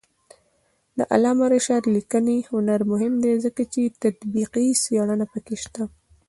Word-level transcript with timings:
د 0.97 0.99
علامه 1.13 1.45
رشاد 1.55 1.83
لیکنی 1.95 2.37
هنر 2.51 2.79
مهم 2.91 3.13
دی 3.23 3.33
ځکه 3.45 3.61
چې 3.73 3.81
تطبیقي 4.03 4.67
څېړنه 4.83 5.25
پکې 5.33 5.55
شته. 5.63 5.83